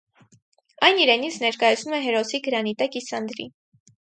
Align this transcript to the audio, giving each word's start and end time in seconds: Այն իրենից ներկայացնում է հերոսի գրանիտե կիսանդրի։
Այն 0.87 1.01
իրենից 1.03 1.37
ներկայացնում 1.43 1.99
է 1.99 2.01
հերոսի 2.07 2.41
գրանիտե 2.49 2.89
կիսանդրի։ 2.97 3.49